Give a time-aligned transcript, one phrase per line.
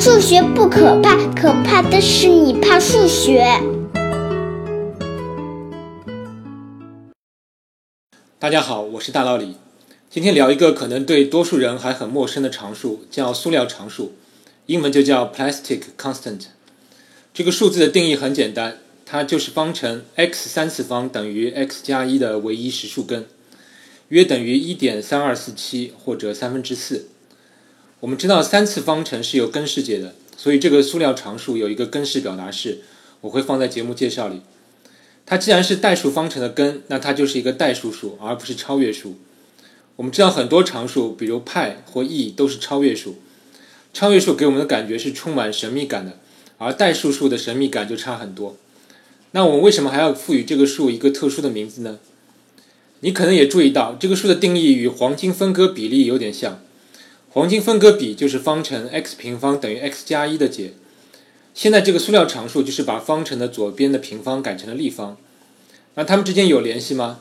[0.00, 3.44] 数学不可怕，可怕的是你怕数学。
[8.38, 9.56] 大家好，我是大老李。
[10.08, 14.14] 今天聊一个可能对多数人还很陌生的常数，叫塑料常数，
[14.64, 16.46] 英文就叫 plastic constant。
[17.34, 23.26] 这个数字的定义很简单，它就是方程 x 三次方等于 x 加一的唯一实数根，
[24.08, 27.09] 约等于一点三二四七或者三分之四。
[28.00, 32.78] 我们知道三次方程是由根式解的，所以这个塑料常数有一个根式表达式，
[33.20, 34.40] 我会放在节目介绍里。
[35.26, 39.16] 它既然是代数方程的根，那它就是一个代数数，而不是超越数。
[39.96, 43.16] 我们知道很多常数，比如派或 e 都是超越数。
[43.92, 46.18] 超越数给我们的感觉是充满神秘感的，
[46.56, 48.56] 而代数数的神秘感就差很多。
[49.32, 51.98] 那我们为什么还要赋予这个数一个特殊的名字呢？
[53.00, 56.62] 你可能也注意到，这个数的定义与黄金分割比例有点像。
[57.32, 60.72] 黄金分割比就是方程 x 平方等于 x 加一的解。
[61.54, 65.16] 现在这个塑料常数就是把方程的左边的平方改成了立方。
[65.94, 67.20] 那它们之间有联系吗？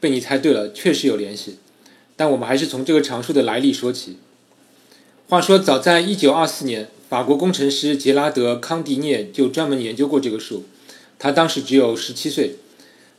[0.00, 1.58] 被你猜对了，确实有联系。
[2.16, 4.16] 但我们还是从这个常数的来历说起。
[5.28, 10.64] 话说，早在1924年，法国工程师杰拉德·康迪涅就专门研究过这个数。
[11.18, 12.56] 他当时只有17岁，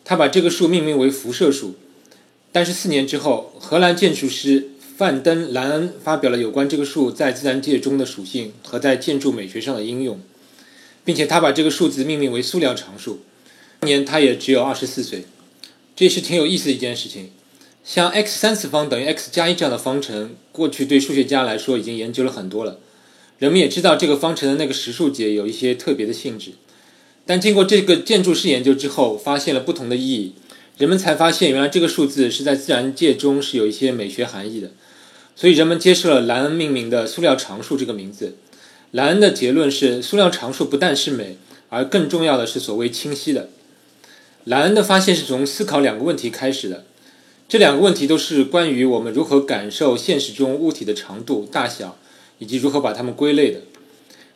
[0.04, 1.76] 他把这个数命名为辐射数。
[2.52, 4.70] 但是四年之后，荷兰建筑师。
[4.98, 10.22] 范登兰恩发表了有关这个数在自然界中的属性和在建筑美学上的应用，
[11.04, 13.20] 并且他把这个数字命名为塑料常数。
[13.82, 15.26] 当年他也只有二十四岁，
[15.98, 17.32] 这是挺有意思的一件事情。
[17.84, 22.80] 像 x 三次方等于 x 加一这样的方程，过去对数学家来说已经研究了很多了，
[23.38, 26.52] 人们也知道这个方程的那个实数解有一些特别的性质。
[27.26, 30.36] 但经过这个建筑师研究之后，发现了不同的意义，
[30.78, 34.72] 人们才发现原来这个数字是在自然界中是有一些美学含义的。
[35.36, 38.36] 所以人们接受了莱恩命名的塑料常数这个名字。
[38.92, 41.38] 莱恩的结论是，塑料常数不但是美，
[41.70, 43.50] 而更重要的是所谓清晰的。
[44.46, 46.86] 莱恩的发现是从思考两个问题开始的，
[47.50, 51.98] 这两个问题都是关于我们如何感受现实中物体的长度、大小，
[52.40, 53.62] 以及如何把它们归类的。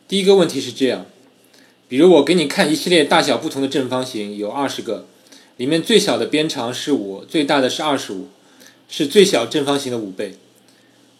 [0.06, 1.06] 第一个问题是这样：
[1.88, 5.06] 比如我给你看一系列大小不同的正方形，有二十个，
[5.56, 8.28] 里面最小的边长是五，最大的是二十五，
[8.88, 10.34] 是最小正方形的五倍。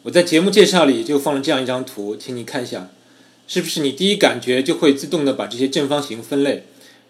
[0.04, 2.88] 我在节目介绍里就放了这样一张图，请你看一下，
[3.46, 6.64] 是不是你第一感觉就会自动的把这些正方形分类，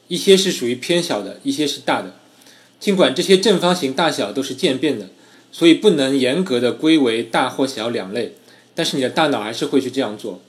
[0.09, 2.17] 一些是属于偏小的，一些是大的。
[2.81, 5.11] 尽管这些正方形大小都是渐变的，
[5.53, 8.33] 所以不能严格的归为大或小两类，
[8.75, 10.41] 但是你的大脑还是会去这样做。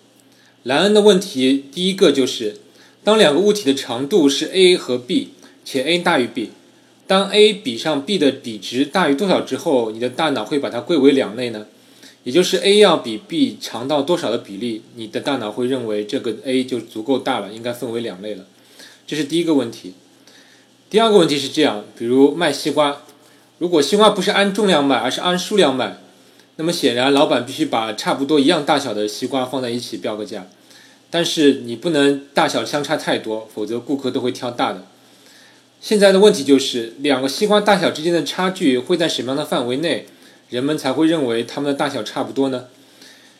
[0.64, 2.58] 莱恩的问题第一个就是，
[3.04, 5.30] 当两个物体的长度是 a 和 b，
[5.64, 6.50] 且 a 大于 b，
[7.06, 11.68] 当 a 比上 b 的比值大于多少之后，你的大脑会把它归为两类呢？
[12.24, 18.46] 也就是 a 要比 b 长到多少的比例，你的大脑会认为这个 a 就足够大了，应该分为两类了。
[19.08, 19.94] 这是第一个问题。
[20.90, 23.02] 第二个问题是这样：比如卖西瓜，
[23.58, 25.98] 如果西瓜不是按重量卖，而是按数量卖，
[26.58, 30.48] 那么显然老板必须把差不多一样大小的西瓜放在一起标个价。
[31.10, 34.86] 但是你不能大小相差太多，否则顾客都会挑大的。
[35.82, 40.06] 现在的问题就是，两个西瓜大小之间的差距会在什么样的范围内？
[40.52, 42.68] 人们才会认为它们的大小差不多呢。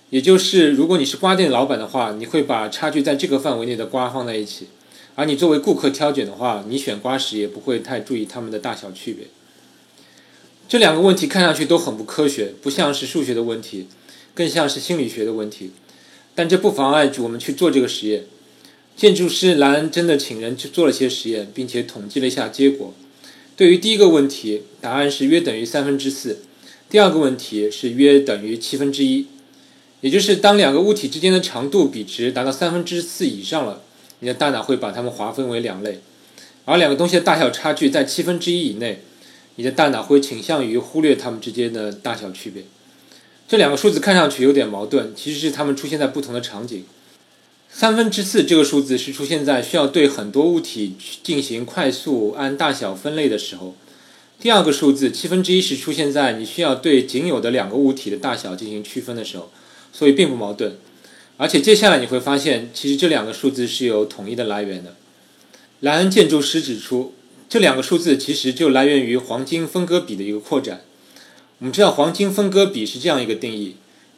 [0.10, 4.66] 也就是，如果你是瓜店老板的话，你会把差距在这个范围内的瓜放在一起；
[5.16, 9.28] 而你作为顾客挑选的话，你选瓜时也不会太注意它们的大小区别。
[10.70, 13.88] 这两个问题看上去都很不科学，不像是数学的问题，
[14.34, 15.72] 更像是心理学的问题。
[16.34, 18.24] 但这不妨碍我们去做这个实验。
[18.96, 22.94] 建筑师莱恩真的请人去做了些实验，并且统计了一下结果。
[23.58, 26.40] 对于第一个问题，答案是约等于三分之四。
[26.92, 29.26] 第二个问题是约等于七分之一，
[30.02, 33.82] 也就是当两个物体之间的长度比值达到三分之四以上了，
[34.20, 36.02] 你的大脑会把它们划分为两类；
[36.66, 39.04] 而两个东西的大小差距在七分之一以内，
[39.56, 42.64] 你的大脑会倾向于忽略它们之间的大小区别。
[43.48, 46.84] 这两个数字看上去有点矛盾，其实是它们出现在不同的场景。
[47.70, 53.78] 三分之四这个数字是出现在需要对很多物体进行快速按大小分类的时候。
[54.42, 59.52] 第二个数字七分之一是出现在你需要对仅有的两个物体的大小进行区分的时候，
[59.94, 60.78] 所以并不矛盾。
[61.38, 64.96] 而且接下来你会发现，其实这两个数字是有统一的来源的。
[65.82, 67.14] 莱恩建筑师指出，
[67.48, 70.82] 这两个数字其实就来源于黄金分割比的一个扩展。
[71.60, 73.76] 我们知道黄金分割比是这样一个定义：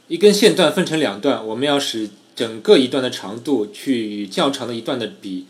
[0.08, 5.48] 一根线段分成两段，我们要使整个一段的长度去与较长的一段的比，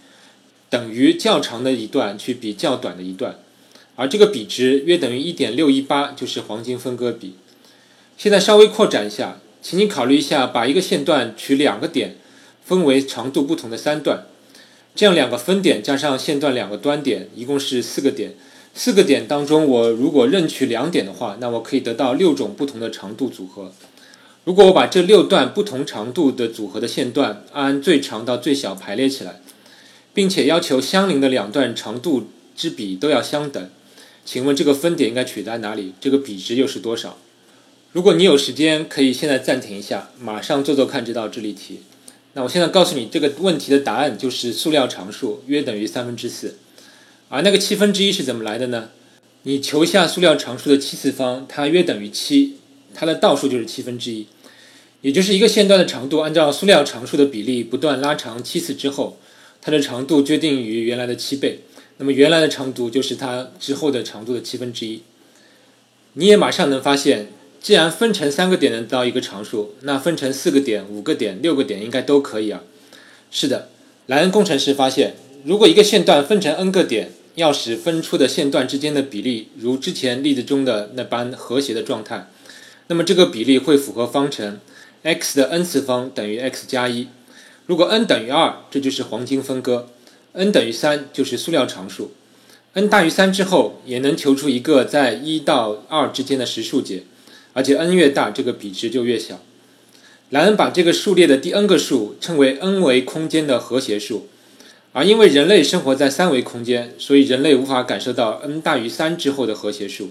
[0.71, 3.37] 等于较长的一段去比较短的一段。
[3.95, 7.35] 而这个比值约等于一点六一八，就是黄金分割比。
[8.17, 12.17] 现在稍微扩展一下，请你考虑一下，把一个线段取两个点，
[12.63, 14.25] 分为长度不同的三段。
[14.95, 18.35] 这样两个分点加上线段两个端点，一共是四个点。
[18.75, 23.71] 四个点当中，我如果任取两点的话，那我可以得到六种不同的长度组合。
[24.45, 29.39] 如果我把这六段不同长度的组合的线段按最长到最小排列起来，
[30.13, 33.69] 并且要求相邻的两段长度之比都要相等，
[34.25, 35.93] 请问这个分点应该取在哪里？
[35.99, 37.17] 这个比值又是多少？
[37.91, 41.81] 如果你有时间，可以现在暂停一下，马上做做看这道智力题。
[42.33, 46.55] 那我现在告诉你这个问题的答案就是塑料常数约等于三分之四，
[47.29, 48.89] 而那个七分之一是怎么来的呢？
[49.43, 52.55] 你求下塑料常数的七次方，它约等于七，
[52.95, 54.25] 它的倒数就是七分之一，
[55.01, 59.19] 也就是一个线段的长度按照塑料常数的比例不断拉长七次之后，
[59.61, 61.59] 它的长度决定于原来的七倍，
[61.97, 65.03] 那么原来的长度就是它之后的长度的七分之一。
[66.13, 67.29] 你也马上能发现。
[67.63, 72.61] 既然分成三个点能到一个常数，那分成四个点、五个点、六个点应该都可以啊。
[73.31, 73.69] 是的，
[74.07, 75.13] 莱恩工程师发现，
[75.45, 82.27] 如果一个线段分成 n 个点，要使分出的线段之间的比例如之前例子中的那般和谐的状态，
[82.87, 84.59] 那么这个比例会符合方程
[85.03, 87.07] x 的 n 次方等于 x 加一。
[87.67, 89.87] 如果 n 等于二，这就是黄金分割
[90.35, 92.11] ；n 等于三，就是塑料常数
[92.75, 97.03] ；n 大于三之后，也能求出一个在一到二之间的实数解。
[97.53, 99.39] 而且 n 越大，这个比值就越小。
[100.31, 104.27] 莱恩把这个数列的第 n 个数称为 n 维空间的和谐数，
[104.91, 110.09] 而因为人类生活在三维空间，所以人类无法感受到 n 大于三之后的和谐数。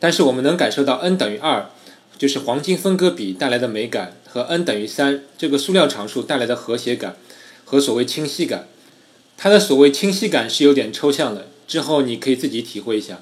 [0.00, 1.70] 但是我们能感受到 n 等于二，
[2.18, 7.14] 就是黄金分割比带来的美感，和 n 等于三这个塑料常数带来的和谐感
[7.64, 8.66] 和所谓清晰感。
[9.36, 13.20] 它的所谓清晰感是有点抽象的，之后你可以自己体会一下。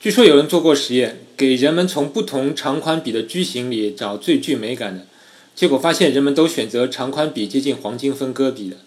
[0.00, 5.06] 据说有人做过实验，给人们从不同长宽比的矩形里找最具美感的，
[5.54, 8.78] 结果发现人们都选择长宽比接近黄金分割比的。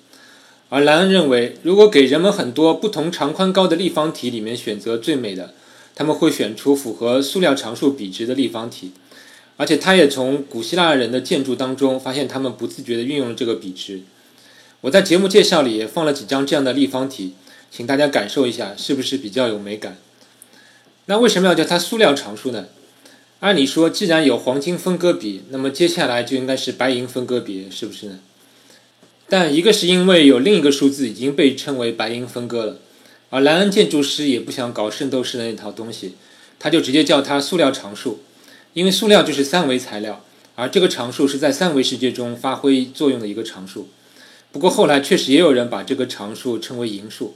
[0.69, 5.53] 而莱恩认为，如果给人们很多不同长宽高的立方体里面选择最美的，
[5.93, 8.91] 他们会选出符合塑料常数比值的立方体。
[9.55, 14.01] 而且他也从古希腊人的建筑当中发现，他们不自觉地运用了这个比值。
[14.83, 17.35] 我在节目介绍里也放了几张这样的立方体，
[17.71, 19.95] 请大家感受一下，是不是比较有美感？
[21.05, 22.65] 那为什么要叫它塑料常数呢？
[23.39, 28.19] 按理说，既然有黄金分割比，那么接下来就应该是白银分割比，是不是呢？
[29.29, 32.79] 但一个是因为有另一个数字已经被称为白银分割了，
[33.29, 36.15] 而莱恩建筑师也不想搞圣斗士的那套东西，
[36.59, 38.19] 他就直接叫它塑料常数，
[38.73, 40.25] 因为塑料就是三维材料，
[40.55, 43.87] 而这个常数是在三维世界中发挥作用的一个常数。
[44.53, 47.35] 不过后来确实也有人把这个常数称为银数。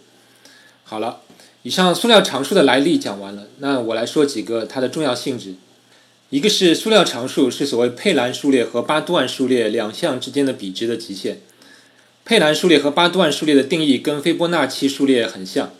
[0.85, 1.19] 好了。
[1.63, 5.55] 以上塑料常数的来历讲完了，那我来说几个它的重要性质。
[6.29, 11.41] 一个是塑料常数是所谓佩兰数列和巴杜万数列两项之间的比值的极限。
[12.23, 15.73] 佩兰数列和巴杜万数列的定义跟斐波那契数列很像。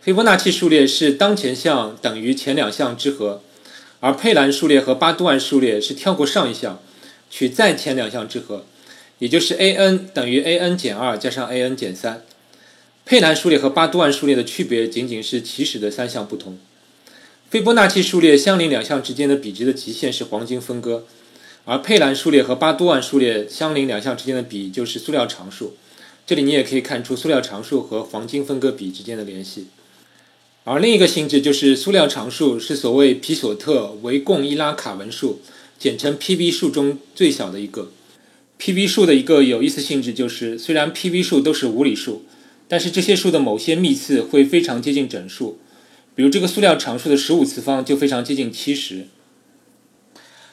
[0.00, 3.42] 斐波那契数列是当前项等于前两项之和，
[4.00, 6.80] 而佩兰数列和巴杜万数列是跳过上一项，
[7.28, 8.64] 取再前两项之和，
[9.18, 12.22] 也就是 a n 等于 a n 减二加上 a n 减三。
[13.04, 16.58] 佩兰数列和巴杜万数列的区别仅仅是起始的三项不同。
[17.50, 21.06] 斐波那契数列相邻两项之间的比值的极限是黄金分割，
[21.64, 25.74] 而佩兰数列和巴杜万数列相邻两项之间的比就是塑料常数。
[26.26, 29.68] 这里你也可以看出塑料常数和黄金分割比之间的联系。
[30.64, 35.40] 而另一个性质就是塑料常数是所谓皮索特维贡伊拉卡文数，
[35.78, 37.90] 简称 Pv 数中最小的一个。
[38.58, 42.24] Pv 数的一个有意思性质就是，虽然 Pv 数都是无理数。
[42.70, 45.58] 但是这些数的某些幂次会非常接近整数，
[46.14, 49.06] 比如这个塑料常数的十五次方就非常接近七十。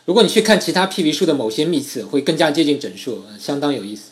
[0.05, 4.11] 如果你去看其他 Pv 数的某些幂次，会更加接近整数，相当有意思。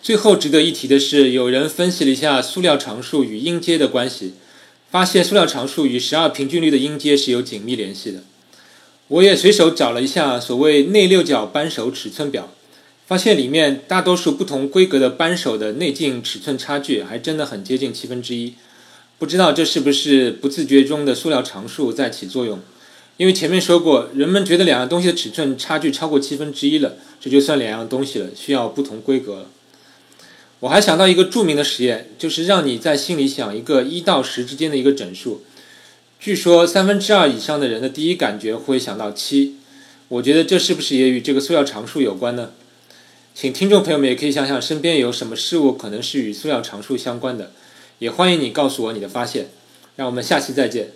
[0.00, 4.34] 最后值得一提的是，有人分析了一下塑料常数与音阶的关系，
[4.88, 8.22] 发现塑料常数与十二平均律的音阶是有紧密联系的。
[9.08, 12.54] 我也随手找了一下所谓内六角扳手尺寸表。
[13.08, 18.52] 发现里面大多数不同规格的扳手的内径尺寸差距还真的很接近七分之一，
[19.18, 22.60] 不知道这是不是不自觉中的塑料常数在起作用？
[23.16, 29.46] 因为前面说过，人们觉得两样东西的尺寸差距超过七分之一了，这就算两样东西了，需要不同规格了。
[30.60, 35.40] 我还想到一个著名的实验，就是让你在心里想一个一到十之间的一个整数，
[36.20, 39.56] 据说三分之二以上的人的第一感觉会想到七，
[40.08, 42.50] 我觉得这是不是也与这个塑料常数有关呢？
[43.40, 47.52] 请听众朋友们也可以想想身边有什么事物可能是与塑料常数相关的，
[48.00, 49.46] 也欢迎你告诉我你的发现。
[49.94, 50.90] 让我们下期再见。